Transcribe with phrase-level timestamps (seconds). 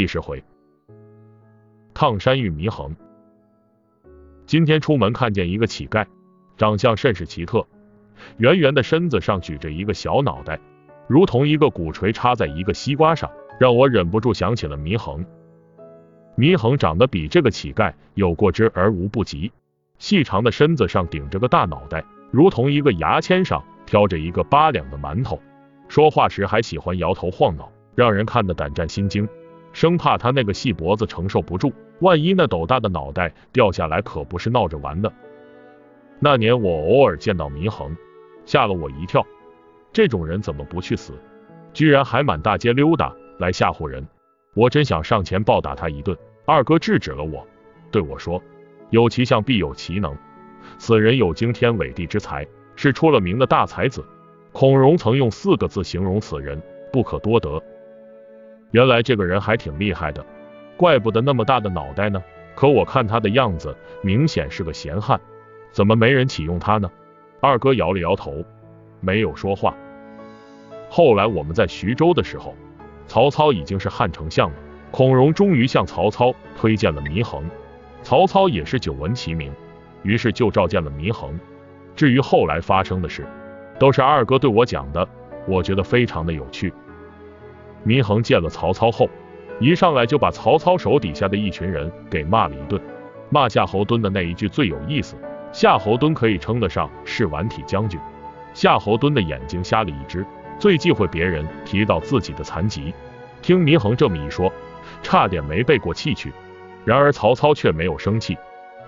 [0.00, 0.42] 第十回，
[1.92, 2.96] 烫山遇祢衡。
[4.46, 6.06] 今天出门看见一个乞丐，
[6.56, 7.66] 长相甚是奇特，
[8.38, 10.58] 圆圆的身子上举着一个小脑袋，
[11.06, 15.22] 如同一个鼓槌插在一个西瓜上，让我忍不住想起了祢衡。
[16.34, 19.52] 祢衡长得比这个乞丐有过之而无不及，
[19.98, 25.38] 细长的身子上顶着个大脑袋，如同一个牙签上挑着一个八两的馒头，
[25.88, 27.70] 说话时还喜欢摇头晃脑。
[27.96, 29.28] 让人看得胆战心惊，
[29.72, 35.12] 生怕他那个细脖子承受不住，万一那斗大的脑袋掉下来，可不是闹着玩的。
[36.18, 37.96] 那年我偶尔见到祢衡，
[38.44, 39.24] 吓了我一跳。
[39.92, 41.12] 这种人怎么不去死？
[41.72, 44.06] 居然还满大街溜达来吓唬人，
[44.54, 46.16] 我真想上前暴打他一顿。
[46.44, 47.46] 二哥制止了我，
[47.92, 48.42] 对我说
[48.90, 50.16] ：“有其相必有其能，
[50.78, 54.04] 此人有惊天伟地之才，是出了名的大才子。
[54.52, 56.60] 孔融曾用四个字形容此人：
[56.92, 57.62] 不可多得。”
[58.70, 60.24] 原来这个人还挺厉害的，
[60.76, 62.22] 怪不得那么大的脑袋呢。
[62.54, 65.18] 可我看他的样子，明显是个闲汉，
[65.72, 66.90] 怎么没人启用他呢？
[67.40, 68.44] 二哥摇了摇头，
[69.00, 69.74] 没有说话。
[70.90, 72.54] 后来我们在徐州的时候，
[73.06, 74.56] 曹操已经是汉丞相了，
[74.90, 77.44] 孔融终于向曹操推荐了祢衡，
[78.02, 79.52] 曹操也是久闻其名，
[80.02, 81.38] 于是就召见了祢衡。
[81.96, 83.26] 至于后来发生的事，
[83.78, 85.08] 都是二哥对我讲的，
[85.46, 86.72] 我觉得非常的有趣。
[87.86, 89.08] 祢衡见了曹操后，
[89.58, 92.80] 一上来就把曹操手底下的一群人给骂了一顿。
[93.30, 95.16] 骂夏侯惇的那一句最有意思，
[95.52, 97.98] 夏侯惇可以称得上是顽体将军。
[98.52, 100.26] 夏侯惇的眼睛瞎了一只，
[100.58, 102.92] 最忌讳别人提到自己的残疾。
[103.40, 104.52] 听祢衡这么一说，
[105.02, 106.32] 差点没背过气去。
[106.84, 108.36] 然而曹操却没有生气，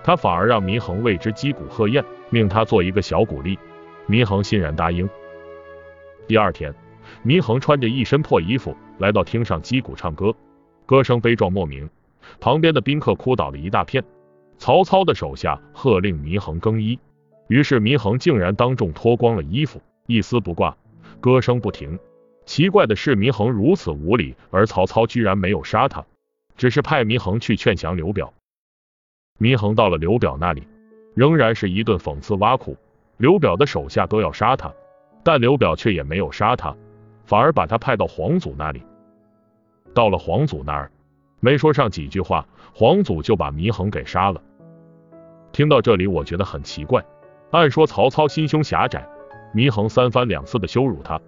[0.03, 3.57] 他反而让祢衡为之击鼓贺宴，命他做一个小鼓励。
[4.07, 5.09] 祢衡欣然答应。
[6.27, 6.73] 第二天。
[7.25, 10.35] 祢衡穿着一身破衣服来到厅上击鼓唱歌，
[10.85, 11.89] 歌声悲壮莫名，
[12.39, 14.03] 旁边的宾客哭倒了一大片。
[14.57, 16.97] 曹操的手下喝令祢衡更衣，
[17.47, 20.77] 于是祢衡竟然当众脱光了衣服，一丝不挂，
[21.19, 21.99] 歌声不停。
[22.45, 26.05] 奇怪的是，祢衡如此无礼，而曹操居然没有杀他，
[26.55, 28.33] 只是派祢衡去劝降刘表。
[29.39, 30.67] 祢衡到了刘表那里，
[31.15, 32.77] 仍然是一顿讽刺挖苦，
[33.17, 34.73] 刘表的手下都要杀他，
[35.23, 36.75] 但刘表却也没有杀他。
[37.25, 38.83] 反而把他派到皇祖那里。
[39.93, 40.91] 到了皇祖那儿，
[41.39, 44.41] 没说上几句话，皇祖就把祢衡给杀了。
[45.51, 47.03] 听到这里，我觉得很奇怪。
[47.51, 49.07] 按说曹操心胸狭窄，
[49.53, 51.21] 祢衡三番两次的羞辱他，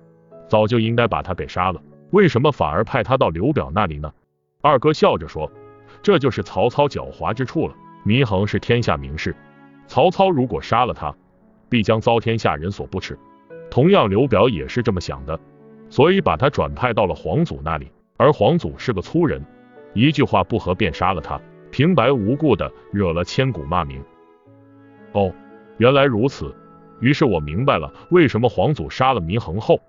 [0.48, 4.12] 早就应该把他给杀了，为什么反而派他到刘表那里呢？
[4.62, 5.52] 二哥笑着说
[6.02, 7.76] ：“这就是曹操狡猾之处了。
[8.04, 9.36] 祢衡是天下名士，
[9.86, 11.16] 曹操如果杀了他，
[11.70, 13.20] 必将遭天下人所不齿。
[13.70, 15.40] 同样，刘表也是这么想的。”
[15.96, 19.42] 所以把他转派到了皇祖那里，而皇祖是个粗人，
[19.94, 21.40] 一句话不合便杀了他，
[21.72, 24.04] 平白无故的惹了千古骂名。
[25.14, 25.32] 哦，
[25.78, 26.54] 原来如此。
[27.00, 29.80] 于是我明白了为什么皇祖杀了祢衡后，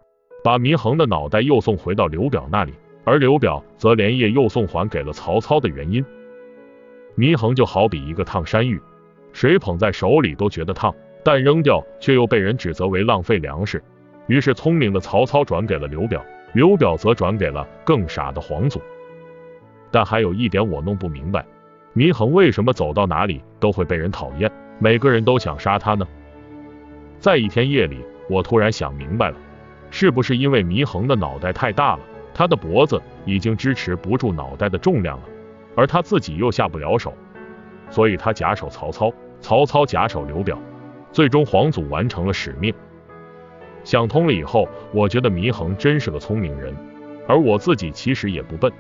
[0.45, 2.73] 把祢衡的脑袋又送回到刘表那里，
[3.03, 6.05] 而刘表则连夜又送还给了曹操的原因。
[7.17, 8.81] 祢衡就好比一个烫山芋，
[9.33, 13.83] 谁捧在手里都觉得烫，但扔掉却又被人指责为浪费粮食。
[14.27, 18.81] 于是，聪明的曹操转给了刘表，刘表则转给了更傻的黄祖。
[19.91, 21.45] 但还有一点我弄不明白，
[21.95, 26.07] 祢衡为什么走到哪里都会被人讨厌，每个人都想杀他呢？
[27.21, 29.37] 在一天夜里，我突然想明白了，
[29.91, 32.01] 是不是因为祢衡的脑袋太大了，
[32.35, 35.25] 他的脖子已经支持不住脑袋的重量了，
[35.77, 37.15] 而他自己又下不了手，
[37.91, 40.59] 所以他假手曹操，曹操假手刘表，
[41.13, 42.75] 最终黄祖完成了使命。
[43.87, 46.75] 想通了以后，我觉得祢衡真是个聪明人，
[47.29, 48.73] 而我自己其实也不笨。